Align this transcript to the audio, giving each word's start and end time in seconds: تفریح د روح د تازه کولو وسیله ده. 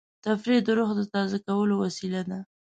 تفریح 0.25 0.59
د 0.65 0.69
روح 0.77 0.89
د 0.95 1.01
تازه 1.13 1.37
کولو 1.47 1.73
وسیله 1.83 2.21
ده. 2.29 2.39